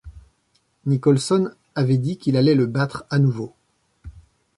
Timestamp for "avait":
1.75-1.99